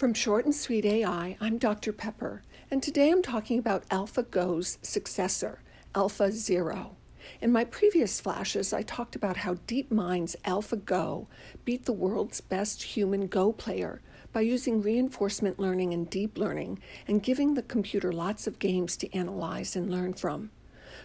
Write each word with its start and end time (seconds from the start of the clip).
From 0.00 0.14
Short 0.14 0.46
and 0.46 0.54
Sweet 0.54 0.86
AI, 0.86 1.36
I'm 1.42 1.58
Dr. 1.58 1.92
Pepper, 1.92 2.40
and 2.70 2.82
today 2.82 3.10
I'm 3.10 3.20
talking 3.20 3.58
about 3.58 3.86
AlphaGo's 3.90 4.78
successor, 4.80 5.60
AlphaZero. 5.94 6.92
In 7.42 7.52
my 7.52 7.64
previous 7.64 8.18
flashes, 8.18 8.72
I 8.72 8.80
talked 8.80 9.14
about 9.14 9.36
how 9.36 9.56
DeepMind's 9.66 10.36
AlphaGo 10.46 11.26
beat 11.66 11.84
the 11.84 11.92
world's 11.92 12.40
best 12.40 12.82
human 12.82 13.26
Go 13.26 13.52
player 13.52 14.00
by 14.32 14.40
using 14.40 14.80
reinforcement 14.80 15.58
learning 15.58 15.92
and 15.92 16.08
deep 16.08 16.38
learning 16.38 16.78
and 17.06 17.22
giving 17.22 17.52
the 17.52 17.62
computer 17.62 18.10
lots 18.10 18.46
of 18.46 18.58
games 18.58 18.96
to 18.96 19.14
analyze 19.14 19.76
and 19.76 19.90
learn 19.90 20.14
from. 20.14 20.50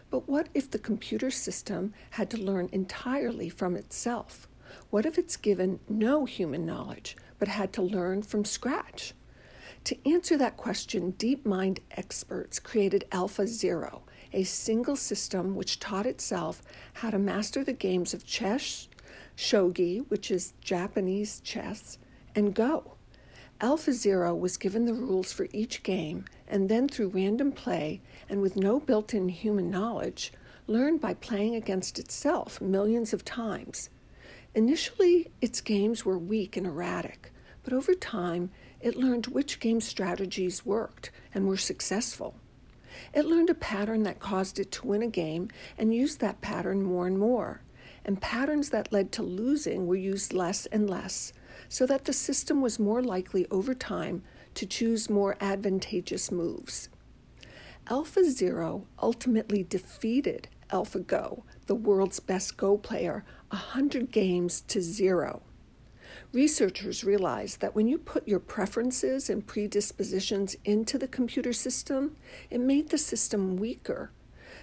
But 0.10 0.30
what 0.30 0.48
if 0.54 0.72
the 0.72 0.80
computer 0.80 1.32
system 1.32 1.94
had 2.12 2.30
to 2.30 2.38
learn 2.38 2.70
entirely 2.72 3.50
from 3.50 3.76
itself? 3.76 4.48
What 4.90 5.06
if 5.06 5.18
it's 5.18 5.38
given 5.38 5.80
no 5.88 6.26
human 6.26 6.66
knowledge? 6.66 7.16
but 7.40 7.48
had 7.48 7.74
to 7.74 7.82
learn 7.82 8.22
from 8.22 8.46
scratch? 8.46 9.14
To 9.86 10.10
answer 10.10 10.38
that 10.38 10.58
question, 10.58 11.14
DeepMind 11.14 11.80
experts 11.92 12.60
created 12.60 13.06
AlphaZero, 13.12 14.02
a 14.34 14.44
single 14.44 14.96
system 14.96 15.56
which 15.56 15.80
taught 15.80 16.06
itself 16.06 16.62
how 16.94 17.12
to 17.12 17.20
master 17.20 17.64
the 17.64 17.74
games 17.74 18.14
of 18.14 18.26
chess, 18.26 18.88
shogi, 19.38 20.06
which 20.10 20.32
is 20.32 20.54
Japanese 20.62 21.40
chess, 21.42 22.00
and 22.34 22.54
Go. 22.56 22.94
AlphaZero 23.62 24.38
was 24.38 24.58
given 24.58 24.86
the 24.86 24.94
rules 24.94 25.32
for 25.32 25.48
each 25.54 25.84
game 25.84 26.26
and 26.48 26.68
then, 26.68 26.90
through 26.90 27.10
random 27.10 27.52
play 27.52 28.02
and 28.28 28.42
with 28.42 28.56
no 28.56 28.80
built 28.80 29.14
in 29.14 29.30
human 29.30 29.70
knowledge, 29.70 30.34
learned 30.68 31.00
by 31.00 31.14
playing 31.14 31.56
against 31.56 32.00
itself 32.00 32.60
millions 32.60 33.14
of 33.14 33.24
times. 33.24 33.90
Initially, 34.56 35.32
its 35.42 35.60
games 35.60 36.06
were 36.06 36.18
weak 36.18 36.56
and 36.56 36.66
erratic, 36.66 37.34
but 37.62 37.74
over 37.74 37.94
time, 37.94 38.52
it 38.80 38.96
learned 38.96 39.28
which 39.28 39.60
game 39.60 39.82
strategies 39.82 40.66
worked 40.66 41.12
and 41.34 41.46
were 41.46 41.58
successful. 41.58 42.36
It 43.14 43.26
learned 43.26 43.50
a 43.50 43.54
pattern 43.54 44.04
that 44.04 44.22
caused 44.22 44.58
it 44.58 44.72
to 44.72 44.88
win 44.88 45.02
a 45.02 45.08
game 45.08 45.50
and 45.78 45.94
used 45.94 46.22
that 46.22 46.40
pattern 46.40 46.84
more 46.84 47.06
and 47.06 47.20
more. 47.20 47.64
And 48.06 48.22
patterns 48.22 48.70
that 48.70 48.94
led 48.94 49.12
to 49.14 49.24
losing 49.24 49.88
were 49.88 49.98
used 49.98 50.32
less 50.32 50.68
and 50.68 50.90
less, 50.90 51.34
so 51.68 51.86
that 51.88 52.06
the 52.06 52.14
system 52.14 52.62
was 52.62 52.80
more 52.80 53.04
likely 53.04 53.46
over 53.52 53.74
time 53.74 54.24
to 54.54 54.66
choose 54.66 55.10
more 55.10 55.36
advantageous 55.42 56.32
moves. 56.32 56.88
AlphaZero 57.88 58.86
ultimately 59.02 59.64
defeated 59.64 60.48
AlphaGo, 60.70 61.44
the 61.68 61.76
world's 61.76 62.20
best 62.20 62.58
Go 62.58 62.78
player, 62.78 63.24
100 63.50 64.12
games 64.12 64.62
to 64.62 64.82
zero. 64.82 65.42
Researchers 66.32 67.04
realized 67.04 67.62
that 67.62 67.76
when 67.76 67.88
you 67.88 67.98
put 67.98 68.28
your 68.28 68.40
preferences 68.40 69.30
and 69.30 69.48
predispositions 69.48 70.56
into 70.66 70.98
the 70.98 71.08
computer 71.08 71.54
system, 71.54 72.16
it 72.50 72.60
made 72.60 72.90
the 72.90 72.98
system 72.98 73.58
weaker. 73.58 74.12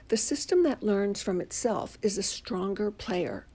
The 0.09 0.17
system 0.17 0.63
that 0.65 0.83
learns 0.83 1.23
from 1.23 1.41
itself 1.41 1.99
is 2.03 2.19
a 2.19 2.23
stronger 2.23 2.91
player. 2.91 3.47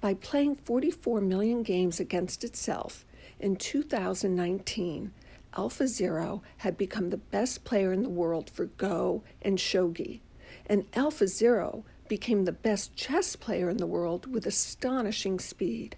By 0.00 0.14
playing 0.14 0.56
44 0.56 1.20
million 1.20 1.62
games 1.62 2.00
against 2.00 2.44
itself, 2.44 3.04
in 3.38 3.56
2019, 3.56 5.12
AlphaZero 5.54 6.42
had 6.58 6.76
become 6.76 7.10
the 7.10 7.16
best 7.16 7.64
player 7.64 7.92
in 7.92 8.02
the 8.02 8.08
world 8.08 8.50
for 8.50 8.66
Go 8.66 9.22
and 9.42 9.58
Shogi, 9.58 10.20
and 10.68 10.90
AlphaZero 10.92 11.84
became 12.08 12.44
the 12.44 12.52
best 12.52 12.94
chess 12.96 13.36
player 13.36 13.68
in 13.68 13.76
the 13.76 13.86
world 13.86 14.26
with 14.32 14.46
astonishing 14.46 15.38
speed. 15.38 15.96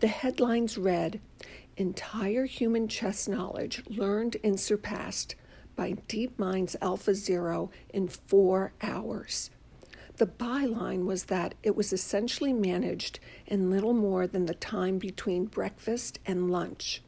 The 0.00 0.08
headlines 0.08 0.78
read 0.78 1.20
Entire 1.76 2.46
Human 2.46 2.88
Chess 2.88 3.28
Knowledge 3.28 3.82
Learned 3.88 4.36
and 4.44 4.58
Surpassed 4.58 5.34
by 5.76 5.94
DeepMind's 6.08 6.76
AlphaZero 6.82 7.70
in 7.88 8.08
four 8.08 8.72
hours. 8.82 9.50
The 10.16 10.26
byline 10.26 11.06
was 11.06 11.24
that 11.24 11.54
it 11.62 11.74
was 11.74 11.92
essentially 11.92 12.52
managed 12.52 13.20
in 13.46 13.70
little 13.70 13.94
more 13.94 14.26
than 14.26 14.44
the 14.44 14.54
time 14.54 14.98
between 14.98 15.46
breakfast 15.46 16.18
and 16.26 16.50
lunch. 16.50 17.02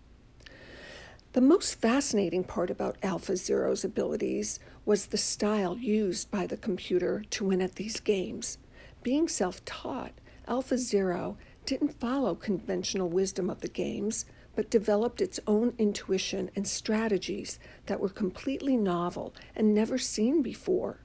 The 1.33 1.41
most 1.41 1.77
fascinating 1.77 2.45
part 2.45 2.71
about 2.71 3.01
AlphaZero's 3.01 3.85
abilities 3.85 4.61
was 4.85 5.07
the 5.07 5.17
style 5.17 5.79
used 5.79 6.31
by 6.31 6.47
the 6.47 6.59
computer 6.59 7.25
to 7.31 7.45
win 7.47 7.63
at 7.63 7.77
these 7.77 8.01
games. 8.01 8.59
Being 9.03 9.29
self 9.29 9.65
taught, 9.65 10.13
AlphaZero 10.47 11.37
didn't 11.65 11.99
follow 11.99 12.35
conventional 12.35 13.09
wisdom 13.09 13.49
of 13.49 13.63
the 13.63 13.69
games, 13.69 14.27
but 14.55 14.69
developed 14.69 15.23
its 15.23 15.41
own 15.47 15.73
intuition 15.79 16.51
and 16.55 16.69
strategies 16.69 17.59
that 17.87 17.99
were 17.99 18.11
completely 18.11 18.77
novel 18.77 19.33
and 19.57 19.75
never 19.75 19.97
seen 19.97 20.43
before. 20.43 20.99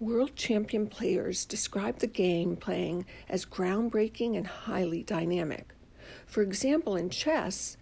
World 0.00 0.34
champion 0.34 0.88
players 0.88 1.44
describe 1.44 2.00
the 2.00 2.08
game 2.08 2.56
playing 2.56 3.06
as 3.28 3.46
groundbreaking 3.46 4.36
and 4.36 4.48
highly 4.48 5.04
dynamic. 5.04 5.72
For 6.26 6.42
example, 6.42 6.96
in 6.96 7.08
chess, 7.10 7.76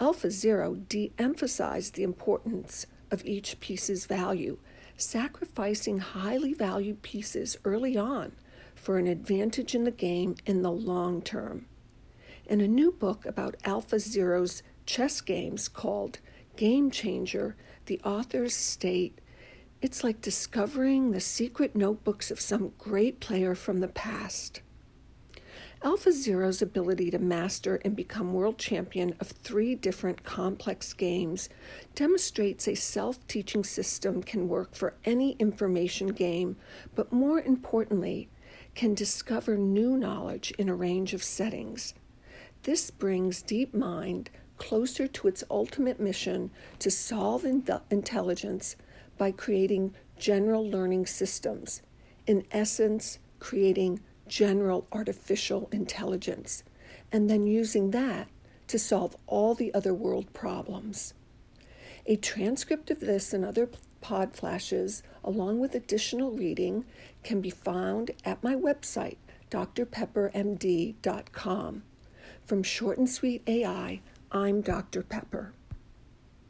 AlphaZero 0.00 0.88
de 0.88 1.12
emphasized 1.18 1.94
the 1.94 2.02
importance 2.02 2.86
of 3.10 3.24
each 3.24 3.60
piece's 3.60 4.06
value, 4.06 4.56
sacrificing 4.96 5.98
highly 5.98 6.54
valued 6.54 7.02
pieces 7.02 7.58
early 7.64 7.96
on 7.96 8.32
for 8.74 8.96
an 8.96 9.06
advantage 9.06 9.74
in 9.74 9.84
the 9.84 9.90
game 9.90 10.34
in 10.46 10.62
the 10.62 10.72
long 10.72 11.20
term. 11.20 11.66
In 12.46 12.62
a 12.62 12.68
new 12.68 12.90
book 12.90 13.26
about 13.26 13.56
AlphaZero's 13.64 14.62
chess 14.86 15.20
games 15.20 15.68
called 15.68 16.18
Game 16.56 16.90
Changer, 16.90 17.54
the 17.86 18.00
authors 18.02 18.54
state 18.54 19.20
it's 19.82 20.04
like 20.04 20.20
discovering 20.20 21.10
the 21.10 21.20
secret 21.20 21.74
notebooks 21.74 22.30
of 22.30 22.38
some 22.38 22.72
great 22.76 23.18
player 23.18 23.54
from 23.54 23.80
the 23.80 23.88
past. 23.88 24.60
AlphaZero's 25.82 26.60
ability 26.60 27.10
to 27.10 27.18
master 27.18 27.76
and 27.86 27.96
become 27.96 28.34
world 28.34 28.58
champion 28.58 29.14
of 29.18 29.28
three 29.28 29.74
different 29.74 30.22
complex 30.24 30.92
games 30.92 31.48
demonstrates 31.94 32.68
a 32.68 32.74
self 32.74 33.26
teaching 33.26 33.64
system 33.64 34.22
can 34.22 34.46
work 34.46 34.74
for 34.74 34.92
any 35.06 35.32
information 35.38 36.08
game, 36.08 36.56
but 36.94 37.14
more 37.14 37.40
importantly, 37.40 38.28
can 38.74 38.92
discover 38.94 39.56
new 39.56 39.96
knowledge 39.96 40.50
in 40.58 40.68
a 40.68 40.74
range 40.74 41.14
of 41.14 41.24
settings. 41.24 41.94
This 42.64 42.90
brings 42.90 43.42
DeepMind 43.42 44.26
closer 44.58 45.06
to 45.08 45.28
its 45.28 45.42
ultimate 45.50 45.98
mission 45.98 46.50
to 46.80 46.90
solve 46.90 47.46
in- 47.46 47.64
intelligence 47.90 48.76
by 49.16 49.32
creating 49.32 49.94
general 50.18 50.68
learning 50.68 51.06
systems, 51.06 51.80
in 52.26 52.44
essence, 52.50 53.18
creating 53.38 54.00
general 54.30 54.86
artificial 54.92 55.68
intelligence, 55.72 56.62
and 57.10 57.28
then 57.28 57.48
using 57.48 57.90
that 57.90 58.28
to 58.68 58.78
solve 58.78 59.16
all 59.26 59.56
the 59.56 59.74
other 59.74 59.92
world 59.92 60.32
problems. 60.32 61.12
A 62.06 62.14
transcript 62.16 62.92
of 62.92 63.00
this 63.00 63.34
and 63.34 63.44
other 63.44 63.68
pod 64.00 64.36
flashes, 64.36 65.02
along 65.24 65.58
with 65.58 65.74
additional 65.74 66.30
reading, 66.30 66.84
can 67.24 67.40
be 67.40 67.50
found 67.50 68.12
at 68.24 68.40
my 68.42 68.54
website, 68.54 69.16
drpeppermd.com. 69.50 71.82
From 72.46 72.62
Short 72.62 72.98
and 72.98 73.10
Sweet 73.10 73.42
AI, 73.48 74.00
I'm 74.30 74.60
Dr. 74.60 75.02
Pepper. 75.02 75.54